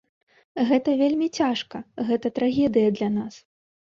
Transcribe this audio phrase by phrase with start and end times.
[0.69, 3.33] Гэта вельмі цяжка, гэта трагедыя для нас.